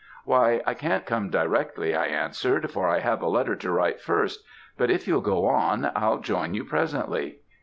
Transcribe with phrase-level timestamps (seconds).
[0.25, 4.43] "'Why, I can't come directly,' I answered; 'for I have a letter to write first;
[4.75, 7.41] but if you'll go on, I'll join you presently.'